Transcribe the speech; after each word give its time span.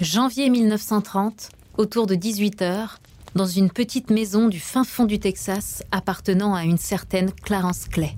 Janvier 0.00 0.50
1930, 0.50 1.50
autour 1.78 2.08
de 2.08 2.16
18 2.16 2.62
heures, 2.62 2.98
dans 3.36 3.46
une 3.46 3.70
petite 3.70 4.10
maison 4.10 4.48
du 4.48 4.58
fin 4.58 4.82
fond 4.82 5.04
du 5.04 5.20
Texas 5.20 5.84
appartenant 5.92 6.52
à 6.52 6.64
une 6.64 6.78
certaine 6.78 7.30
Clarence 7.30 7.86
Clay. 7.86 8.16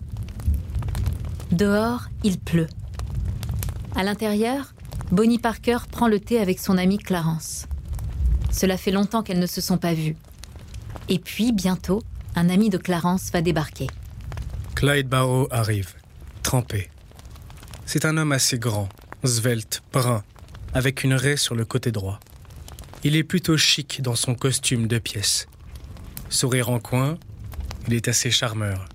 Dehors, 1.52 2.08
il 2.25 2.39
pleut. 2.39 2.68
À 3.94 4.04
l'intérieur, 4.04 4.72
Bonnie 5.12 5.39
Parker 5.39 5.79
prend 5.90 6.08
le 6.08 6.18
thé 6.18 6.40
avec 6.40 6.61
son 6.61 6.79
amie 6.79 6.96
Clarence. 6.96 7.66
Cela 8.50 8.79
fait 8.79 8.90
longtemps 8.90 9.22
qu'elles 9.22 9.38
ne 9.38 9.46
se 9.46 9.61
sont 9.61 9.79
pas 9.79 9.93
vues. 9.93 10.16
Et 11.11 11.18
puis, 11.18 11.52
bientôt, 11.52 12.02
un 12.36 12.48
ami 12.48 12.70
de 12.70 12.79
Clarence 12.79 13.30
va 13.32 13.43
débarquer. 13.43 13.88
Clyde 14.74 15.08
Barrow 15.08 15.46
arrive, 15.50 15.93
trempé. 16.43 16.88
C'est 17.85 18.07
un 18.07 18.16
homme 18.16 18.32
assez 18.32 18.58
grand, 18.58 18.88
svelte, 19.24 19.82
brun, 19.93 20.24
avec 20.76 21.04
une 21.04 21.14
raie 21.14 21.39
sur 21.39 21.54
le 21.54 21.64
côté 21.64 21.90
droit. 21.90 22.21
Il 23.03 23.16
est 23.16 23.25
plutôt 23.25 23.57
chic 23.57 24.03
dans 24.03 24.14
son 24.14 24.35
costume 24.35 24.89
de 24.89 24.99
pièces. 24.99 25.49
Sourire 26.29 26.68
en 26.68 26.80
coin, 26.80 27.16
il 27.89 27.94
est 27.94 28.08
assez 28.08 28.30
charmeur. 28.30 28.86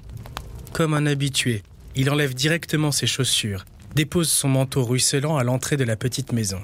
Comme 0.74 0.94
un 0.94 1.08
habitué, 1.08 1.64
il 1.96 2.12
enlève 2.12 2.36
directement 2.36 2.92
ses 2.92 3.08
chaussures, 3.08 3.66
dépose 3.96 4.30
son 4.30 4.50
manteau 4.50 4.84
ruisselant 4.84 5.38
à 5.38 5.44
l'entrée 5.44 5.76
de 5.76 5.84
la 5.84 5.96
petite 5.96 6.34
maison. 6.34 6.62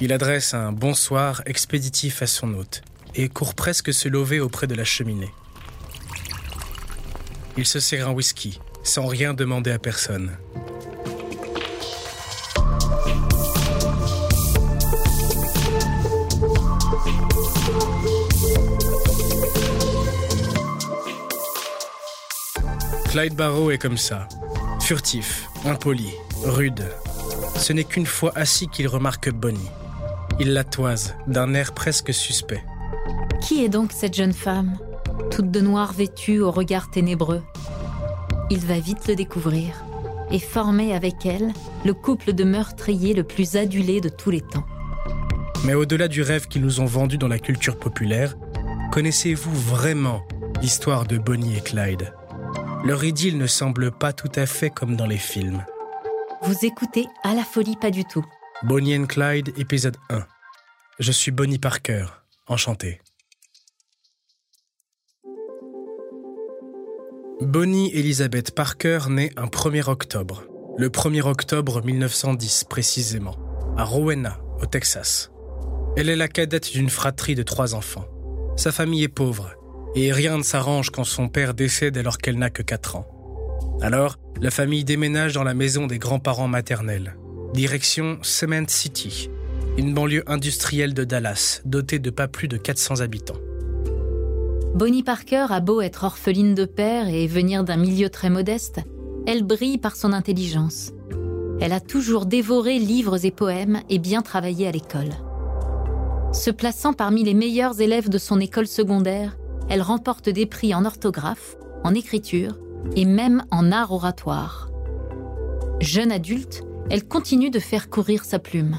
Il 0.00 0.14
adresse 0.14 0.54
un 0.54 0.72
bonsoir 0.72 1.42
expéditif 1.44 2.22
à 2.22 2.26
son 2.26 2.54
hôte 2.54 2.82
et 3.14 3.28
court 3.28 3.54
presque 3.54 3.92
se 3.92 4.08
lever 4.08 4.40
auprès 4.40 4.66
de 4.66 4.74
la 4.74 4.84
cheminée. 4.84 5.30
Il 7.58 7.66
se 7.66 7.80
sert 7.80 8.08
un 8.08 8.12
whisky, 8.12 8.60
sans 8.82 9.06
rien 9.06 9.34
demander 9.34 9.72
à 9.72 9.78
personne. 9.78 10.38
Clyde 23.16 23.34
Barrow 23.34 23.70
est 23.70 23.78
comme 23.78 23.96
ça. 23.96 24.28
Furtif, 24.78 25.48
impoli, 25.64 26.10
rude. 26.44 26.84
Ce 27.56 27.72
n'est 27.72 27.84
qu'une 27.84 28.04
fois 28.04 28.30
assis 28.34 28.68
qu'il 28.68 28.86
remarque 28.88 29.30
Bonnie. 29.30 29.70
Il 30.38 30.52
la 30.52 30.64
toise, 30.64 31.14
d'un 31.26 31.54
air 31.54 31.72
presque 31.72 32.12
suspect. 32.12 32.62
Qui 33.40 33.64
est 33.64 33.70
donc 33.70 33.92
cette 33.92 34.12
jeune 34.12 34.34
femme, 34.34 34.76
toute 35.30 35.50
de 35.50 35.62
noir 35.62 35.94
vêtue 35.94 36.40
au 36.40 36.50
regard 36.50 36.90
ténébreux? 36.90 37.42
Il 38.50 38.58
va 38.58 38.78
vite 38.80 39.08
le 39.08 39.14
découvrir 39.14 39.82
et 40.30 40.38
former 40.38 40.94
avec 40.94 41.24
elle 41.24 41.54
le 41.86 41.94
couple 41.94 42.34
de 42.34 42.44
meurtriers 42.44 43.14
le 43.14 43.24
plus 43.24 43.56
adulé 43.56 44.02
de 44.02 44.10
tous 44.10 44.30
les 44.30 44.42
temps. 44.42 44.66
Mais 45.64 45.72
au-delà 45.72 46.08
du 46.08 46.20
rêve 46.20 46.48
qu'ils 46.48 46.60
nous 46.60 46.80
ont 46.80 46.84
vendu 46.84 47.16
dans 47.16 47.28
la 47.28 47.38
culture 47.38 47.78
populaire, 47.78 48.36
connaissez-vous 48.92 49.54
vraiment 49.54 50.20
l'histoire 50.60 51.06
de 51.06 51.16
Bonnie 51.16 51.56
et 51.56 51.62
Clyde? 51.62 52.12
Leur 52.86 53.02
idylle 53.02 53.36
ne 53.36 53.48
semble 53.48 53.90
pas 53.90 54.12
tout 54.12 54.30
à 54.36 54.46
fait 54.46 54.70
comme 54.70 54.94
dans 54.94 55.06
les 55.06 55.18
films. 55.18 55.66
Vous 56.42 56.54
écoutez 56.62 57.06
À 57.24 57.34
la 57.34 57.42
folie 57.42 57.76
pas 57.76 57.90
du 57.90 58.04
tout. 58.04 58.24
Bonnie 58.62 58.96
and 58.96 59.06
Clyde, 59.06 59.52
épisode 59.58 59.96
1. 60.08 60.24
Je 61.00 61.12
suis 61.12 61.32
Bonnie 61.32 61.58
Parker, 61.58 62.06
enchanté. 62.46 63.00
Bonnie 67.40 67.92
Elizabeth 67.92 68.54
Parker 68.54 69.00
naît 69.10 69.32
un 69.36 69.46
1er 69.46 69.90
octobre, 69.90 70.44
le 70.78 70.88
1er 70.88 71.22
octobre 71.22 71.82
1910 71.84 72.64
précisément, 72.64 73.36
à 73.76 73.82
Rowena, 73.82 74.38
au 74.62 74.66
Texas. 74.66 75.32
Elle 75.96 76.08
est 76.08 76.16
la 76.16 76.28
cadette 76.28 76.70
d'une 76.70 76.90
fratrie 76.90 77.34
de 77.34 77.42
trois 77.42 77.74
enfants. 77.74 78.06
Sa 78.56 78.70
famille 78.70 79.02
est 79.02 79.08
pauvre 79.08 79.55
et 79.96 80.12
rien 80.12 80.36
ne 80.36 80.42
s'arrange 80.42 80.90
quand 80.90 81.04
son 81.04 81.28
père 81.28 81.54
décède 81.54 81.96
alors 81.96 82.18
qu'elle 82.18 82.38
n'a 82.38 82.50
que 82.50 82.62
4 82.62 82.96
ans. 82.96 83.06
Alors, 83.80 84.18
la 84.40 84.50
famille 84.50 84.84
déménage 84.84 85.32
dans 85.32 85.42
la 85.42 85.54
maison 85.54 85.86
des 85.86 85.98
grands-parents 85.98 86.48
maternels. 86.48 87.16
Direction 87.54 88.18
Cement 88.20 88.68
City, 88.68 89.30
une 89.78 89.94
banlieue 89.94 90.24
industrielle 90.26 90.92
de 90.92 91.04
Dallas, 91.04 91.62
dotée 91.64 91.98
de 91.98 92.10
pas 92.10 92.28
plus 92.28 92.46
de 92.46 92.58
400 92.58 93.00
habitants. 93.00 93.38
Bonnie 94.74 95.02
Parker 95.02 95.46
a 95.48 95.60
beau 95.60 95.80
être 95.80 96.04
orpheline 96.04 96.54
de 96.54 96.66
père 96.66 97.08
et 97.08 97.26
venir 97.26 97.64
d'un 97.64 97.78
milieu 97.78 98.10
très 98.10 98.28
modeste, 98.28 98.80
elle 99.26 99.42
brille 99.42 99.78
par 99.78 99.96
son 99.96 100.12
intelligence. 100.12 100.92
Elle 101.58 101.72
a 101.72 101.80
toujours 101.80 102.26
dévoré 102.26 102.78
livres 102.78 103.24
et 103.24 103.30
poèmes 103.30 103.80
et 103.88 103.98
bien 103.98 104.20
travaillé 104.20 104.68
à 104.68 104.72
l'école. 104.72 105.14
Se 106.34 106.50
plaçant 106.50 106.92
parmi 106.92 107.24
les 107.24 107.32
meilleurs 107.32 107.80
élèves 107.80 108.10
de 108.10 108.18
son 108.18 108.38
école 108.40 108.66
secondaire, 108.66 109.38
elle 109.68 109.82
remporte 109.82 110.28
des 110.28 110.46
prix 110.46 110.74
en 110.74 110.84
orthographe, 110.84 111.56
en 111.84 111.94
écriture 111.94 112.58
et 112.94 113.04
même 113.04 113.44
en 113.50 113.72
art 113.72 113.92
oratoire. 113.92 114.70
Jeune 115.80 116.12
adulte, 116.12 116.62
elle 116.90 117.06
continue 117.06 117.50
de 117.50 117.58
faire 117.58 117.90
courir 117.90 118.24
sa 118.24 118.38
plume. 118.38 118.78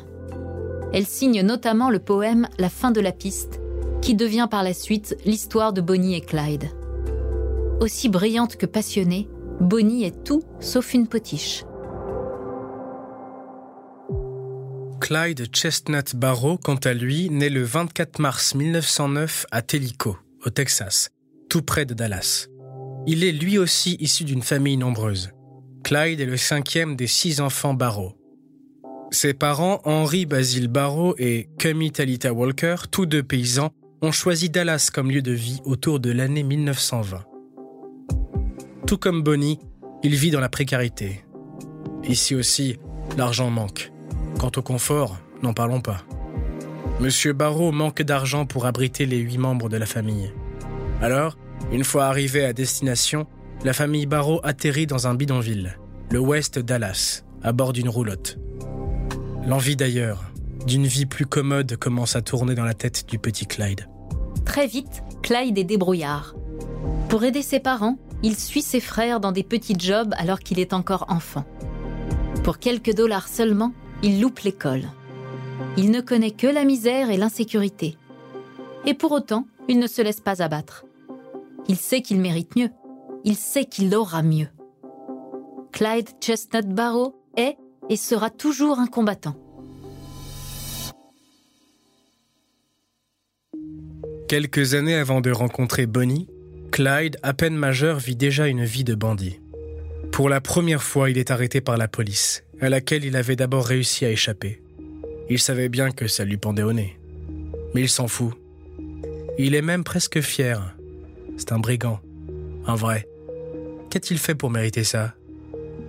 Elle 0.94 1.06
signe 1.06 1.42
notamment 1.42 1.90
le 1.90 2.00
poème 2.00 2.48
La 2.58 2.70
fin 2.70 2.92
de 2.92 3.02
la 3.02 3.12
piste, 3.12 3.60
qui 4.02 4.16
devient 4.16 4.48
par 4.50 4.64
la 4.64 4.74
suite 4.74 5.18
l'histoire 5.26 5.74
de 5.74 5.82
Bonnie 5.82 6.16
et 6.16 6.22
Clyde. 6.22 6.70
Aussi 7.82 8.10
brillante 8.10 8.56
que 8.56 8.66
passionnée, 8.66 9.30
Bonnie 9.60 10.06
est 10.06 10.24
tout 10.24 10.44
sauf 10.60 10.94
une 10.94 11.08
potiche. 11.08 11.66
Clyde 15.02 15.48
Chestnut 15.54 16.16
Barrow, 16.16 16.58
quant 16.58 16.76
à 16.76 16.94
lui, 16.94 17.30
naît 17.30 17.50
le 17.50 17.64
24 17.64 18.20
mars 18.20 18.56
1909 18.56 19.46
à 19.52 19.62
Tellico 19.62 20.18
au 20.48 20.50
Texas, 20.50 21.10
tout 21.50 21.62
près 21.62 21.86
de 21.86 21.94
Dallas. 21.94 22.48
Il 23.06 23.26
est 23.26 23.34
lui 23.34 23.58
aussi 23.58 23.98
issu 24.00 24.24
d'une 24.24 24.42
famille 24.42 24.78
nombreuse. 24.78 25.32
Clyde 25.84 26.22
est 26.22 26.26
le 26.26 26.38
cinquième 26.38 26.96
des 26.96 27.06
six 27.06 27.42
enfants 27.42 27.74
Barrow. 27.74 28.14
Ses 29.12 29.34
parents, 29.34 29.82
Henry 29.84 30.26
Basil 30.26 30.70
Barrow 30.70 31.16
et 31.18 31.50
Cummy 31.60 31.92
Talita 31.92 32.34
Walker, 32.34 32.76
tous 32.90 33.06
deux 33.06 33.24
paysans, 33.24 33.72
ont 34.02 34.14
choisi 34.14 34.50
Dallas 34.50 34.90
comme 34.94 35.12
lieu 35.12 35.22
de 35.22 35.34
vie 35.34 35.60
autour 35.66 36.00
de 36.00 36.12
l'année 36.12 36.44
1920. 36.44 37.26
Tout 38.86 38.98
comme 38.98 39.24
Bonnie, 39.24 39.60
il 40.04 40.16
vit 40.16 40.32
dans 40.32 40.40
la 40.40 40.50
précarité. 40.50 41.26
Ici 42.06 42.36
aussi, 42.36 42.80
l'argent 43.18 43.50
manque. 43.50 43.92
Quant 44.40 44.52
au 44.56 44.62
confort, 44.62 45.18
n'en 45.44 45.54
parlons 45.54 45.82
pas. 45.82 46.06
Monsieur 47.02 47.34
Barrow 47.34 47.74
manque 47.74 48.02
d'argent 48.02 48.46
pour 48.46 48.66
abriter 48.66 49.06
les 49.06 49.18
huit 49.18 49.38
membres 49.38 49.68
de 49.68 49.76
la 49.78 49.86
famille. 49.86 50.32
Alors, 51.02 51.38
une 51.72 51.84
fois 51.84 52.06
arrivé 52.06 52.44
à 52.44 52.54
destination, 52.54 53.28
la 53.64 53.74
famille 53.74 54.06
Barrow 54.06 54.40
atterrit 54.44 54.88
dans 54.88 55.08
un 55.08 55.14
bidonville, 55.14 55.78
le 56.12 56.20
West 56.20 56.58
Dallas, 56.60 57.24
à 57.44 57.52
bord 57.52 57.74
d'une 57.74 57.90
roulotte. 57.90 58.38
L'envie 59.46 59.76
d'ailleurs, 59.76 60.32
d'une 60.66 60.88
vie 60.88 61.06
plus 61.06 61.26
commode 61.26 61.78
commence 61.78 62.16
à 62.16 62.22
tourner 62.22 62.56
dans 62.56 62.66
la 62.66 62.74
tête 62.74 63.08
du 63.08 63.20
petit 63.20 63.46
Clyde. 63.46 63.88
Très 64.44 64.68
vite, 64.68 65.04
Clyde 65.22 65.58
est 65.58 65.64
débrouillard. 65.64 66.36
Pour 67.10 67.24
aider 67.24 67.42
ses 67.42 67.60
parents, 67.60 67.98
il 68.24 68.36
suit 68.36 68.62
ses 68.64 68.80
frères 68.80 69.20
dans 69.20 69.32
des 69.32 69.44
petits 69.44 69.80
jobs 69.80 70.14
alors 70.18 70.40
qu'il 70.40 70.60
est 70.60 70.74
encore 70.74 71.06
enfant. 71.10 71.46
Pour 72.44 72.58
quelques 72.58 72.94
dollars 72.94 73.28
seulement, 73.28 73.72
il 74.02 74.20
loupe 74.20 74.40
l'école. 74.40 74.84
Il 75.78 75.92
ne 75.92 76.02
connaît 76.02 76.32
que 76.32 76.48
la 76.48 76.64
misère 76.64 77.12
et 77.12 77.18
l'insécurité. 77.18 77.98
Et 78.86 78.94
pour 78.94 79.12
autant, 79.12 79.46
il 79.68 79.80
ne 79.80 79.88
se 79.88 80.02
laisse 80.02 80.22
pas 80.22 80.42
abattre. 80.42 80.87
Il 81.68 81.78
sait 81.78 82.02
qu'il 82.02 82.20
mérite 82.20 82.56
mieux. 82.56 82.70
Il 83.24 83.36
sait 83.36 83.66
qu'il 83.66 83.96
aura 83.96 84.24
mieux. 84.24 84.48
Clyde 85.72 86.10
Chestnut 86.22 86.68
Barrow 86.68 87.16
est 87.36 87.58
et 87.90 87.98
sera 87.98 88.30
toujours 88.30 88.80
un 88.80 88.88
combattant. 88.88 89.36
Quelques 94.28 94.74
années 94.74 94.96
avant 94.96 95.22
de 95.22 95.32
rencontrer 95.32 95.86
Bonnie, 95.86 96.28
Clyde, 96.72 97.18
à 97.24 97.34
peine 97.34 97.56
majeur, 97.56 97.98
vit 97.98 98.16
déjà 98.16 98.48
une 98.48 98.66
vie 98.66 98.84
de 98.84 98.94
bandit. 98.94 99.40
Pour 100.12 100.30
la 100.30 100.42
première 100.42 100.84
fois, 100.84 101.10
il 101.10 101.18
est 101.18 101.32
arrêté 101.32 101.62
par 101.62 101.78
la 101.78 101.88
police, 101.88 102.44
à 102.60 102.70
laquelle 102.70 103.06
il 103.06 103.16
avait 103.16 103.36
d'abord 103.36 103.66
réussi 103.66 104.04
à 104.04 104.10
échapper. 104.10 104.62
Il 105.30 105.40
savait 105.40 105.70
bien 105.70 105.92
que 105.92 106.08
ça 106.08 106.26
lui 106.26 106.38
pendait 106.38 106.64
au 106.64 106.74
nez. 106.74 107.00
Mais 107.74 107.82
il 107.82 107.90
s'en 107.90 108.08
fout. 108.08 108.34
Il 109.38 109.56
est 109.56 109.62
même 109.62 109.84
presque 109.84 110.22
fier. 110.22 110.77
C'est 111.38 111.52
un 111.52 111.60
brigand. 111.60 112.00
Un 112.66 112.76
vrai. 112.76 113.08
Qu'a-t-il 113.90 114.20
fait 114.20 114.36
pour 114.36 114.50
mériter 114.50 114.84
ça? 114.84 115.14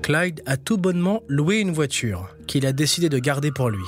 Clyde 0.02 0.42
a 0.46 0.56
tout 0.56 0.78
bonnement 0.78 1.22
loué 1.26 1.58
une 1.58 1.72
voiture 1.72 2.28
qu'il 2.46 2.66
a 2.66 2.72
décidé 2.72 3.08
de 3.08 3.18
garder 3.18 3.50
pour 3.50 3.70
lui. 3.70 3.84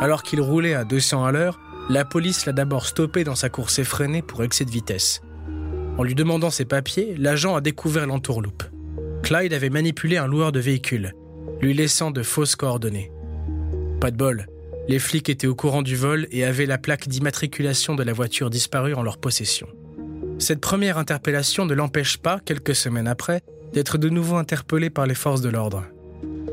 Alors 0.00 0.22
qu'il 0.22 0.40
roulait 0.40 0.74
à 0.74 0.84
200 0.84 1.24
à 1.24 1.32
l'heure, 1.32 1.60
la 1.90 2.06
police 2.06 2.46
l'a 2.46 2.52
d'abord 2.52 2.86
stoppé 2.86 3.22
dans 3.22 3.34
sa 3.34 3.50
course 3.50 3.78
effrénée 3.78 4.22
pour 4.22 4.42
excès 4.42 4.64
de 4.64 4.70
vitesse. 4.70 5.20
En 5.98 6.02
lui 6.02 6.14
demandant 6.14 6.50
ses 6.50 6.64
papiers, 6.64 7.14
l'agent 7.18 7.54
a 7.54 7.60
découvert 7.60 8.06
l'entourloupe. 8.06 8.62
Clyde 9.22 9.52
avait 9.52 9.70
manipulé 9.70 10.16
un 10.16 10.26
loueur 10.26 10.52
de 10.52 10.60
véhicules, 10.60 11.14
lui 11.60 11.74
laissant 11.74 12.10
de 12.10 12.22
fausses 12.22 12.56
coordonnées. 12.56 13.12
Pas 14.00 14.10
de 14.10 14.16
bol, 14.16 14.46
les 14.88 14.98
flics 14.98 15.28
étaient 15.28 15.46
au 15.46 15.54
courant 15.54 15.82
du 15.82 15.96
vol 15.96 16.26
et 16.30 16.44
avaient 16.44 16.66
la 16.66 16.78
plaque 16.78 17.08
d'immatriculation 17.08 17.94
de 17.94 18.02
la 18.02 18.12
voiture 18.12 18.50
disparue 18.50 18.94
en 18.94 19.02
leur 19.02 19.18
possession. 19.18 19.68
Cette 20.38 20.60
première 20.60 20.98
interpellation 20.98 21.66
ne 21.66 21.74
l'empêche 21.74 22.16
pas, 22.16 22.40
quelques 22.40 22.74
semaines 22.74 23.08
après, 23.08 23.42
d'être 23.72 23.98
de 23.98 24.08
nouveau 24.08 24.36
interpellé 24.36 24.90
par 24.90 25.06
les 25.06 25.14
forces 25.14 25.42
de 25.42 25.48
l'ordre. 25.48 25.84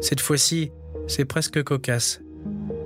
Cette 0.02 0.20
fois-ci, 0.20 0.72
c'est 1.08 1.26
presque 1.26 1.64
cocasse. 1.64 2.22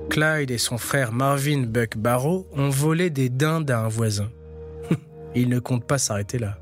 Clyde 0.10 0.52
et 0.52 0.58
son 0.58 0.78
frère 0.78 1.12
Marvin 1.12 1.64
Buck 1.64 1.98
Barrow 1.98 2.48
ont 2.54 2.70
volé 2.70 3.10
des 3.10 3.30
dindes 3.30 3.72
à 3.72 3.80
un 3.80 3.88
voisin. 3.88 4.30
Ils 5.36 5.50
ne 5.50 5.60
comptent 5.60 5.88
pas 5.88 5.98
s'arrêter 5.98 6.38
là. 6.38 6.60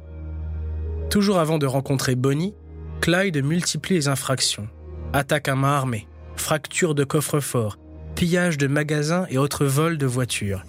Toujours 1.09 1.39
avant 1.39 1.57
de 1.57 1.65
rencontrer 1.65 2.15
Bonnie, 2.15 2.53
Clyde 3.01 3.43
multiplie 3.43 3.95
les 3.95 4.07
infractions. 4.07 4.67
Attaque 5.13 5.47
à 5.47 5.55
main 5.55 5.73
armée, 5.73 6.07
fracture 6.35 6.93
de 6.93 7.03
coffre-fort, 7.03 7.77
pillage 8.19 8.57
de 8.57 8.67
magasins 8.67 9.25
et 9.29 9.37
autres 9.37 9.63
vols 9.63 9.97
de 9.97 10.05
voitures. 10.05 10.65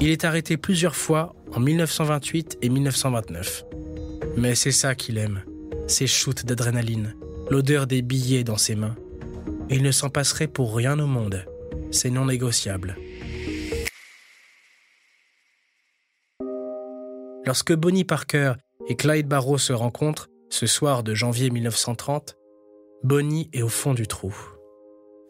Il 0.00 0.10
est 0.10 0.24
arrêté 0.24 0.56
plusieurs 0.56 0.94
fois 0.94 1.34
en 1.52 1.58
1928 1.58 2.58
et 2.62 2.68
1929. 2.68 3.64
Mais 4.36 4.54
c'est 4.54 4.70
ça 4.70 4.94
qu'il 4.94 5.18
aime, 5.18 5.42
ces 5.88 6.06
shoots 6.06 6.46
d'adrénaline, 6.46 7.16
l'odeur 7.50 7.88
des 7.88 8.00
billets 8.00 8.44
dans 8.44 8.56
ses 8.56 8.76
mains. 8.76 8.94
il 9.70 9.82
ne 9.82 9.90
s'en 9.90 10.08
passerait 10.08 10.46
pour 10.46 10.76
rien 10.76 10.96
au 11.00 11.08
monde. 11.08 11.44
C'est 11.90 12.10
non 12.10 12.26
négociable. 12.26 12.96
Lorsque 17.44 17.74
Bonnie 17.74 18.04
Parker 18.04 18.52
et 18.86 18.94
Clyde 18.94 19.26
Barrow 19.26 19.58
se 19.58 19.72
rencontrent, 19.72 20.28
ce 20.48 20.68
soir 20.68 21.02
de 21.02 21.12
janvier 21.12 21.50
1930, 21.50 22.36
Bonnie 23.02 23.50
est 23.52 23.62
au 23.62 23.68
fond 23.68 23.94
du 23.94 24.06
trou. 24.06 24.32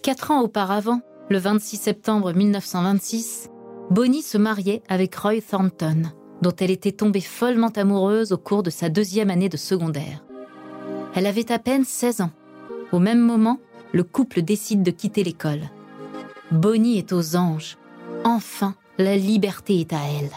Quatre 0.02 0.30
ans 0.30 0.42
auparavant, 0.42 1.00
le 1.34 1.40
26 1.40 1.78
septembre 1.78 2.32
1926, 2.32 3.50
Bonnie 3.90 4.22
se 4.22 4.38
mariait 4.38 4.84
avec 4.88 5.16
Roy 5.16 5.40
Thornton, 5.40 6.02
dont 6.42 6.54
elle 6.60 6.70
était 6.70 6.92
tombée 6.92 7.20
follement 7.20 7.72
amoureuse 7.74 8.30
au 8.30 8.38
cours 8.38 8.62
de 8.62 8.70
sa 8.70 8.88
deuxième 8.88 9.30
année 9.30 9.48
de 9.48 9.56
secondaire. 9.56 10.24
Elle 11.12 11.26
avait 11.26 11.50
à 11.50 11.58
peine 11.58 11.84
16 11.84 12.20
ans. 12.20 12.30
Au 12.92 13.00
même 13.00 13.18
moment, 13.18 13.58
le 13.92 14.04
couple 14.04 14.42
décide 14.42 14.84
de 14.84 14.92
quitter 14.92 15.24
l'école. 15.24 15.62
Bonnie 16.52 16.98
est 16.98 17.12
aux 17.12 17.34
anges. 17.34 17.78
Enfin, 18.22 18.76
la 18.98 19.16
liberté 19.16 19.80
est 19.80 19.92
à 19.92 20.02
elle. 20.06 20.30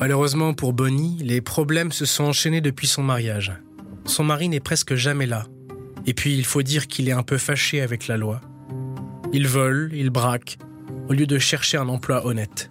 Malheureusement 0.00 0.54
pour 0.54 0.72
Bonnie, 0.72 1.18
les 1.22 1.42
problèmes 1.42 1.92
se 1.92 2.06
sont 2.06 2.24
enchaînés 2.24 2.62
depuis 2.62 2.86
son 2.86 3.02
mariage. 3.02 3.52
Son 4.06 4.24
mari 4.24 4.48
n'est 4.48 4.58
presque 4.58 4.94
jamais 4.94 5.26
là, 5.26 5.44
et 6.06 6.14
puis 6.14 6.36
il 6.36 6.44
faut 6.44 6.62
dire 6.62 6.86
qu'il 6.86 7.08
est 7.08 7.12
un 7.12 7.22
peu 7.22 7.38
fâché 7.38 7.80
avec 7.80 8.06
la 8.08 8.16
loi. 8.16 8.40
Il 9.32 9.48
vole, 9.48 9.90
il 9.94 10.10
braque, 10.10 10.58
au 11.08 11.12
lieu 11.12 11.26
de 11.26 11.38
chercher 11.38 11.76
un 11.76 11.88
emploi 11.88 12.26
honnête. 12.26 12.70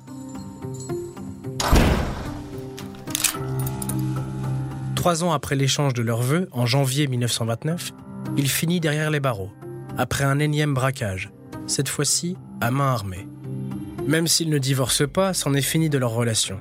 Trois 4.95 5.23
ans 5.23 5.33
après 5.33 5.55
l'échange 5.55 5.93
de 5.93 6.01
leurs 6.01 6.21
vœux, 6.21 6.47
en 6.51 6.65
janvier 6.65 7.07
1929, 7.07 7.91
il 8.37 8.49
finit 8.49 8.79
derrière 8.79 9.11
les 9.11 9.19
barreaux, 9.19 9.51
après 9.97 10.23
un 10.23 10.39
énième 10.39 10.73
braquage, 10.73 11.31
cette 11.67 11.89
fois-ci 11.89 12.37
à 12.61 12.71
main 12.71 12.93
armée. 12.93 13.27
Même 14.07 14.27
s'ils 14.27 14.49
ne 14.49 14.57
divorcent 14.57 15.07
pas, 15.07 15.33
c'en 15.33 15.53
est 15.53 15.61
fini 15.61 15.89
de 15.89 15.97
leur 15.97 16.11
relation. 16.11 16.59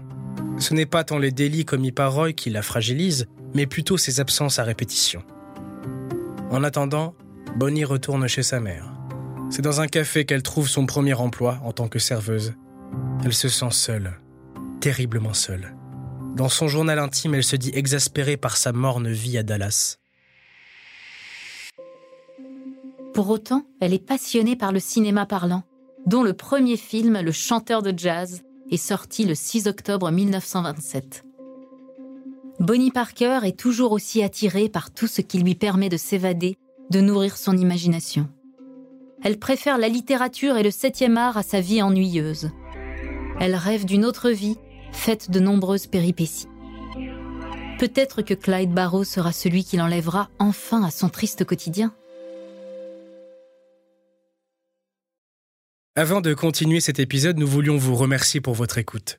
Ce 0.59 0.75
n'est 0.75 0.87
pas 0.87 1.05
tant 1.05 1.19
les 1.19 1.33
délits 1.33 1.65
commis 1.65 1.93
par 1.93 2.13
Roy 2.13 2.33
qui 2.33 2.51
la 2.51 2.63
fragilisent, 2.63 3.27
mais 3.55 3.67
plutôt 3.67 3.97
ses 3.97 4.21
absences 4.21 4.59
à 4.59 4.65
répétition. 4.65 5.23
En 6.52 6.64
attendant, 6.64 7.14
Bonnie 7.56 7.87
retourne 7.87 8.28
chez 8.28 8.43
sa 8.43 8.60
mère. 8.60 8.93
C'est 9.49 9.62
dans 9.62 9.81
un 9.81 9.87
café 9.87 10.26
qu'elle 10.26 10.43
trouve 10.43 10.69
son 10.69 10.84
premier 10.84 11.14
emploi 11.14 11.58
en 11.64 11.72
tant 11.72 11.88
que 11.88 11.99
serveuse. 11.99 12.52
Elle 13.25 13.32
se 13.32 13.49
sent 13.49 13.70
seule, 13.70 14.20
terriblement 14.78 15.32
seule. 15.32 15.75
Dans 16.37 16.50
son 16.50 16.69
journal 16.69 16.99
intime, 16.99 17.34
elle 17.34 17.43
se 17.43 17.56
dit 17.56 17.70
exaspérée 17.72 18.37
par 18.37 18.58
sa 18.58 18.72
morne 18.72 19.08
vie 19.08 19.38
à 19.38 19.43
Dallas. 19.43 19.96
Pour 23.14 23.31
autant, 23.31 23.64
elle 23.81 23.94
est 23.94 24.06
passionnée 24.06 24.54
par 24.54 24.72
le 24.72 24.81
cinéma 24.81 25.25
parlant, 25.25 25.62
dont 26.04 26.22
le 26.22 26.34
premier 26.34 26.76
film, 26.76 27.19
Le 27.22 27.32
chanteur 27.32 27.82
de 27.82 27.94
jazz, 27.96 28.43
est 28.70 28.76
sorti 28.76 29.25
le 29.25 29.34
6 29.34 29.69
octobre 29.69 30.10
1927. 30.10 31.25
Bonnie 32.62 32.93
Parker 32.93 33.41
est 33.43 33.59
toujours 33.59 33.91
aussi 33.91 34.23
attirée 34.23 34.69
par 34.69 34.93
tout 34.93 35.09
ce 35.09 35.20
qui 35.20 35.41
lui 35.41 35.56
permet 35.56 35.88
de 35.88 35.97
s'évader, 35.97 36.59
de 36.91 37.00
nourrir 37.00 37.37
son 37.37 37.56
imagination. 37.56 38.29
Elle 39.25 39.41
préfère 39.41 39.79
la 39.79 39.88
littérature 39.88 40.56
et 40.56 40.62
le 40.62 40.70
septième 40.70 41.17
art 41.17 41.37
à 41.37 41.43
sa 41.43 41.61
vie 41.61 41.82
ennuyeuse. 41.82 42.50
Elle 43.41 43.56
rêve 43.56 43.85
d'une 43.85 44.05
autre 44.05 44.31
vie, 44.31 44.59
faite 44.93 45.29
de 45.29 45.41
nombreuses 45.41 45.88
péripéties. 45.88 46.47
Peut-être 47.81 48.23
que 48.23 48.35
Clyde 48.35 48.70
Barrow 48.70 49.03
sera 49.03 49.32
celui 49.32 49.64
qui 49.64 49.76
l'enlèvera 49.76 50.31
enfin 50.38 50.85
à 50.85 50.93
son 50.93 51.09
triste 51.09 51.44
quotidien. 51.44 51.93
Avant 55.97 56.20
de 56.20 56.32
continuer 56.32 56.79
cet 56.79 57.00
épisode, 57.00 57.38
nous 57.38 57.49
voulions 57.49 57.76
vous 57.76 57.97
remercier 57.97 58.41
pour 58.41 58.55
votre 58.55 58.79
écoute. 58.79 59.19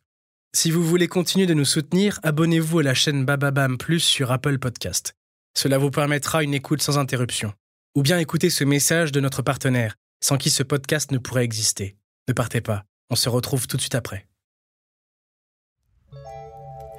Si 0.55 0.69
vous 0.69 0.83
voulez 0.83 1.07
continuer 1.07 1.47
de 1.47 1.55
nous 1.55 1.65
soutenir, 1.65 2.19
abonnez-vous 2.21 2.79
à 2.79 2.83
la 2.83 2.93
chaîne 2.93 3.25
Bababam 3.25 3.75
Plus 3.79 4.01
sur 4.01 4.31
Apple 4.31 4.59
Podcast. 4.59 5.15
Cela 5.57 5.79
vous 5.79 5.89
permettra 5.89 6.43
une 6.43 6.53
écoute 6.53 6.83
sans 6.83 6.99
interruption. 6.99 7.53
Ou 7.95 8.03
bien 8.03 8.19
écouter 8.19 8.51
ce 8.51 8.63
message 8.63 9.11
de 9.11 9.19
notre 9.19 9.41
partenaire, 9.41 9.95
sans 10.23 10.37
qui 10.37 10.51
ce 10.51 10.61
podcast 10.61 11.11
ne 11.11 11.17
pourrait 11.17 11.43
exister. 11.43 11.97
Ne 12.27 12.33
partez 12.33 12.61
pas, 12.61 12.83
on 13.09 13.15
se 13.15 13.29
retrouve 13.29 13.65
tout 13.65 13.77
de 13.77 13.81
suite 13.81 13.95
après. 13.95 14.27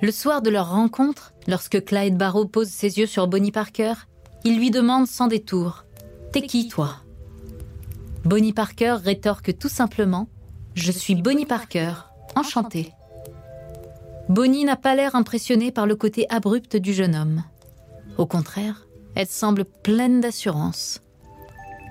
Le 0.03 0.11
soir 0.11 0.43
de 0.43 0.51
leur 0.51 0.71
rencontre, 0.71 1.33
lorsque 1.47 1.85
Clyde 1.85 2.19
Barrow 2.19 2.47
pose 2.47 2.69
ses 2.69 2.99
yeux 2.99 3.07
sur 3.07 3.29
Bonnie 3.29 3.53
Parker, 3.53 3.95
il 4.43 4.59
lui 4.59 4.73
demande 4.73 5.07
sans 5.07 5.29
détour 5.29 5.85
T'es 6.33 6.43
qui, 6.43 6.67
toi? 6.67 6.97
Bonnie 8.25 8.53
Parker 8.53 8.97
rétorque 9.01 9.57
tout 9.57 9.69
simplement 9.69 10.29
Je 10.75 10.91
suis 10.91 11.15
Bonnie 11.15 11.47
Parker, 11.47 11.95
enchantée. 12.35 12.93
Bonnie 14.29 14.65
n'a 14.65 14.77
pas 14.77 14.95
l'air 14.95 15.15
impressionnée 15.17 15.71
par 15.71 15.87
le 15.87 15.97
côté 15.97 16.27
abrupt 16.31 16.77
du 16.77 16.95
jeune 16.95 17.15
homme. 17.15 17.45
Au 18.17 18.25
contraire, 18.25 18.87
elle 19.15 19.27
semble 19.27 19.65
pleine 19.65 20.21
d'assurance. 20.21 21.03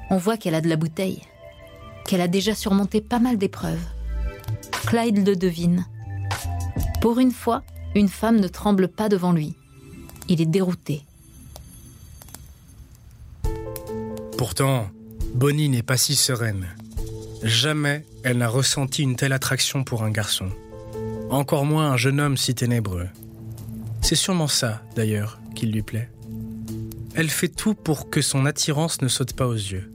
On 0.09 0.17
voit 0.17 0.37
qu'elle 0.37 0.55
a 0.55 0.61
de 0.61 0.67
la 0.67 0.75
bouteille, 0.75 1.21
qu'elle 2.05 2.21
a 2.21 2.27
déjà 2.27 2.55
surmonté 2.55 3.01
pas 3.01 3.19
mal 3.19 3.37
d'épreuves. 3.37 3.85
Clyde 4.87 5.25
le 5.25 5.35
devine. 5.35 5.85
Pour 7.01 7.19
une 7.19 7.31
fois, 7.31 7.63
une 7.93 8.09
femme 8.09 8.39
ne 8.39 8.47
tremble 8.47 8.87
pas 8.87 9.09
devant 9.09 9.31
lui. 9.31 9.55
Il 10.27 10.41
est 10.41 10.47
dérouté. 10.47 11.03
Pourtant, 14.37 14.89
Bonnie 15.35 15.69
n'est 15.69 15.83
pas 15.83 15.97
si 15.97 16.15
sereine. 16.15 16.67
Jamais 17.43 18.05
elle 18.23 18.39
n'a 18.39 18.49
ressenti 18.49 19.03
une 19.03 19.15
telle 19.15 19.33
attraction 19.33 19.83
pour 19.83 20.03
un 20.03 20.11
garçon 20.11 20.49
encore 21.35 21.65
moins 21.65 21.91
un 21.91 21.97
jeune 21.97 22.19
homme 22.19 22.37
si 22.37 22.55
ténébreux. 22.55 23.07
C'est 24.01 24.15
sûrement 24.15 24.47
ça, 24.47 24.81
d'ailleurs, 24.95 25.39
qui 25.55 25.65
lui 25.65 25.81
plaît. 25.81 26.09
Elle 27.15 27.29
fait 27.29 27.47
tout 27.47 27.73
pour 27.73 28.09
que 28.09 28.21
son 28.21 28.45
attirance 28.45 29.01
ne 29.01 29.07
saute 29.07 29.33
pas 29.33 29.47
aux 29.47 29.53
yeux. 29.53 29.91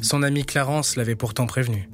Son 0.00 0.22
amie 0.22 0.44
Clarence 0.44 0.96
l'avait 0.96 1.16
pourtant 1.16 1.46
prévenu. 1.46 1.88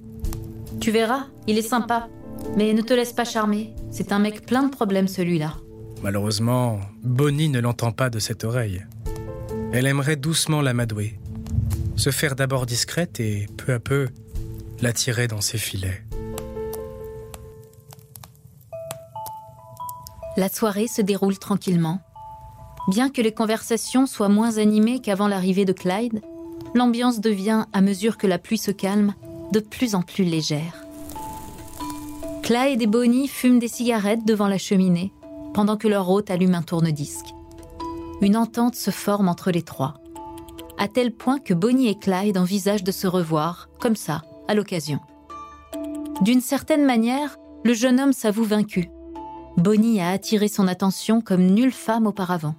Tu 0.80 0.90
verras, 0.90 1.26
il 1.46 1.58
est 1.58 1.62
sympa. 1.62 2.08
Mais 2.56 2.72
ne 2.74 2.82
te 2.82 2.92
laisse 2.92 3.12
pas 3.12 3.24
charmer. 3.24 3.74
C'est 3.90 4.12
un 4.12 4.18
mec 4.18 4.44
plein 4.44 4.64
de 4.64 4.70
problèmes, 4.70 5.08
celui-là. 5.08 5.54
Malheureusement, 6.02 6.80
Bonnie 7.02 7.48
ne 7.48 7.60
l'entend 7.60 7.92
pas 7.92 8.10
de 8.10 8.18
cette 8.18 8.44
oreille. 8.44 8.84
Elle 9.72 9.86
aimerait 9.86 10.16
doucement 10.16 10.60
l'amadouer. 10.60 11.18
Se 11.96 12.10
faire 12.10 12.34
d'abord 12.34 12.66
discrète 12.66 13.20
et, 13.20 13.46
peu 13.56 13.72
à 13.72 13.78
peu, 13.78 14.08
l'attirer 14.80 15.28
dans 15.28 15.40
ses 15.40 15.58
filets. 15.58 16.02
La 20.38 20.48
soirée 20.48 20.88
se 20.88 21.02
déroule 21.02 21.38
tranquillement. 21.38 22.00
Bien 22.88 23.10
que 23.10 23.20
les 23.20 23.32
conversations 23.32 24.06
soient 24.06 24.30
moins 24.30 24.56
animées 24.56 25.00
qu'avant 25.00 25.28
l'arrivée 25.28 25.66
de 25.66 25.74
Clyde, 25.74 26.22
l'ambiance 26.74 27.20
devient, 27.20 27.66
à 27.74 27.82
mesure 27.82 28.16
que 28.16 28.26
la 28.26 28.38
pluie 28.38 28.56
se 28.56 28.70
calme, 28.70 29.14
de 29.52 29.60
plus 29.60 29.94
en 29.94 30.00
plus 30.00 30.24
légère. 30.24 30.86
Clyde 32.42 32.80
et 32.80 32.86
Bonnie 32.86 33.28
fument 33.28 33.58
des 33.58 33.68
cigarettes 33.68 34.24
devant 34.24 34.48
la 34.48 34.56
cheminée, 34.56 35.12
pendant 35.52 35.76
que 35.76 35.86
leur 35.86 36.08
hôte 36.08 36.30
allume 36.30 36.54
un 36.54 36.62
tourne-disque. 36.62 37.34
Une 38.22 38.36
entente 38.36 38.74
se 38.74 38.90
forme 38.90 39.28
entre 39.28 39.50
les 39.50 39.62
trois, 39.62 39.94
à 40.78 40.88
tel 40.88 41.12
point 41.12 41.40
que 41.40 41.52
Bonnie 41.52 41.88
et 41.88 41.98
Clyde 41.98 42.38
envisagent 42.38 42.84
de 42.84 42.92
se 42.92 43.06
revoir, 43.06 43.68
comme 43.78 43.96
ça, 43.96 44.22
à 44.48 44.54
l'occasion. 44.54 44.98
D'une 46.22 46.40
certaine 46.40 46.86
manière, 46.86 47.36
le 47.64 47.74
jeune 47.74 48.00
homme 48.00 48.14
s'avoue 48.14 48.44
vaincu 48.44 48.88
Bonnie 49.56 50.00
a 50.00 50.11
attiré 50.11 50.49
son 50.49 50.66
attention 50.66 51.21
comme 51.21 51.47
nulle 51.47 51.73
femme 51.73 52.06
auparavant. 52.06 52.54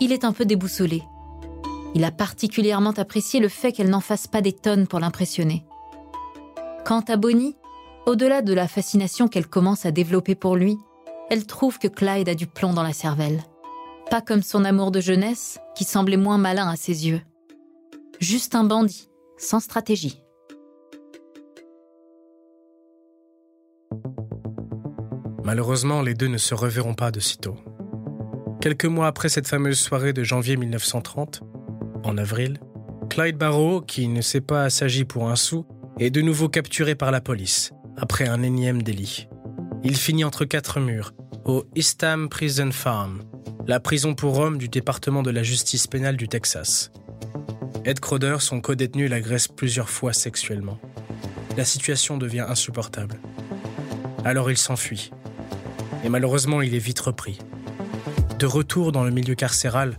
il 0.00 0.12
est 0.12 0.24
un 0.24 0.32
peu 0.32 0.44
déboussolé. 0.44 1.02
Il 1.94 2.04
a 2.04 2.10
particulièrement 2.10 2.94
apprécié 2.96 3.40
le 3.40 3.48
fait 3.48 3.72
qu'elle 3.72 3.90
n'en 3.90 4.00
fasse 4.00 4.26
pas 4.26 4.40
des 4.40 4.52
tonnes 4.52 4.86
pour 4.86 5.00
l'impressionner. 5.00 5.64
Quant 6.84 7.04
à 7.08 7.16
Bonnie, 7.16 7.56
au-delà 8.06 8.42
de 8.42 8.52
la 8.52 8.68
fascination 8.68 9.28
qu'elle 9.28 9.46
commence 9.46 9.86
à 9.86 9.90
développer 9.90 10.34
pour 10.34 10.56
lui, 10.56 10.78
elle 11.30 11.46
trouve 11.46 11.78
que 11.78 11.88
Clyde 11.88 12.28
a 12.28 12.34
du 12.34 12.46
plomb 12.46 12.72
dans 12.72 12.82
la 12.82 12.92
cervelle. 12.92 13.42
Pas 14.10 14.20
comme 14.20 14.42
son 14.42 14.64
amour 14.64 14.90
de 14.90 15.00
jeunesse, 15.00 15.58
qui 15.74 15.84
semblait 15.84 16.16
moins 16.16 16.38
malin 16.38 16.68
à 16.68 16.76
ses 16.76 17.08
yeux. 17.08 17.20
Juste 18.20 18.54
un 18.54 18.64
bandit, 18.64 19.08
sans 19.36 19.60
stratégie. 19.60 20.22
Malheureusement, 25.46 26.02
les 26.02 26.14
deux 26.14 26.26
ne 26.26 26.38
se 26.38 26.54
reverront 26.54 26.94
pas 26.94 27.12
de 27.12 27.20
sitôt. 27.20 27.54
Quelques 28.60 28.84
mois 28.84 29.06
après 29.06 29.28
cette 29.28 29.46
fameuse 29.46 29.78
soirée 29.78 30.12
de 30.12 30.24
janvier 30.24 30.56
1930, 30.56 31.42
en 32.02 32.18
avril, 32.18 32.58
Clyde 33.10 33.36
Barrow, 33.36 33.80
qui 33.80 34.08
ne 34.08 34.22
s'est 34.22 34.40
pas 34.40 34.64
assagi 34.64 35.04
pour 35.04 35.30
un 35.30 35.36
sou, 35.36 35.64
est 36.00 36.10
de 36.10 36.20
nouveau 36.20 36.48
capturé 36.48 36.96
par 36.96 37.12
la 37.12 37.20
police, 37.20 37.70
après 37.96 38.26
un 38.26 38.42
énième 38.42 38.82
délit. 38.82 39.28
Il 39.84 39.96
finit 39.96 40.24
entre 40.24 40.46
quatre 40.46 40.80
murs, 40.80 41.12
au 41.44 41.64
Eastham 41.76 42.28
Prison 42.28 42.72
Farm, 42.72 43.22
la 43.68 43.78
prison 43.78 44.16
pour 44.16 44.40
hommes 44.40 44.58
du 44.58 44.68
département 44.68 45.22
de 45.22 45.30
la 45.30 45.44
justice 45.44 45.86
pénale 45.86 46.16
du 46.16 46.26
Texas. 46.26 46.90
Ed 47.84 48.00
Crowder, 48.00 48.38
son 48.40 48.60
co-détenu, 48.60 49.06
l'agresse 49.06 49.46
plusieurs 49.46 49.90
fois 49.90 50.12
sexuellement. 50.12 50.80
La 51.56 51.64
situation 51.64 52.18
devient 52.18 52.46
insupportable. 52.48 53.20
Alors 54.24 54.50
il 54.50 54.56
s'enfuit. 54.56 55.12
Et 56.06 56.08
malheureusement, 56.08 56.62
il 56.62 56.72
est 56.76 56.78
vite 56.78 57.00
repris. 57.00 57.40
De 58.38 58.46
retour 58.46 58.92
dans 58.92 59.02
le 59.02 59.10
milieu 59.10 59.34
carcéral, 59.34 59.98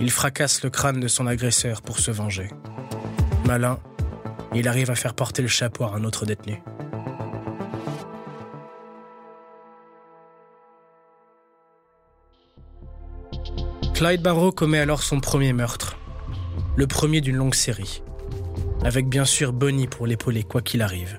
il 0.00 0.12
fracasse 0.12 0.62
le 0.62 0.70
crâne 0.70 1.00
de 1.00 1.08
son 1.08 1.26
agresseur 1.26 1.82
pour 1.82 1.98
se 1.98 2.12
venger. 2.12 2.48
Malin, 3.44 3.80
il 4.54 4.68
arrive 4.68 4.88
à 4.88 4.94
faire 4.94 5.14
porter 5.14 5.42
le 5.42 5.48
chapeau 5.48 5.82
à 5.82 5.96
un 5.96 6.04
autre 6.04 6.26
détenu. 6.26 6.62
Clyde 13.94 14.22
Barrow 14.22 14.52
commet 14.52 14.78
alors 14.78 15.02
son 15.02 15.18
premier 15.18 15.52
meurtre, 15.52 15.98
le 16.76 16.86
premier 16.86 17.20
d'une 17.20 17.34
longue 17.34 17.56
série, 17.56 18.04
avec 18.84 19.08
bien 19.08 19.24
sûr 19.24 19.52
Bonnie 19.52 19.88
pour 19.88 20.06
l'épauler 20.06 20.44
quoi 20.44 20.62
qu'il 20.62 20.82
arrive. 20.82 21.18